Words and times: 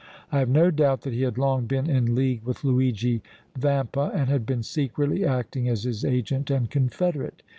I 0.31 0.39
have 0.39 0.49
no 0.49 0.71
doubt 0.71 1.01
that 1.01 1.13
he 1.13 1.21
had 1.21 1.37
long 1.37 1.67
been 1.67 1.87
in 1.87 2.15
league 2.15 2.41
with 2.41 2.63
Luigi 2.63 3.21
Vampa 3.55 4.09
and 4.15 4.31
had 4.31 4.47
been 4.47 4.63
secretly 4.63 5.23
acting 5.23 5.69
as 5.69 5.83
his 5.83 6.03
agent 6.03 6.49
and 6.49 6.71
confederate. 6.71 7.43